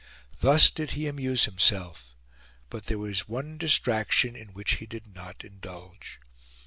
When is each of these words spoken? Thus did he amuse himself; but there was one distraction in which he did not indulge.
Thus 0.39 0.71
did 0.71 0.93
he 0.93 1.05
amuse 1.05 1.45
himself; 1.45 2.15
but 2.71 2.87
there 2.87 2.97
was 2.97 3.27
one 3.29 3.59
distraction 3.59 4.35
in 4.35 4.47
which 4.47 4.77
he 4.77 4.87
did 4.87 5.05
not 5.05 5.43
indulge. 5.45 6.19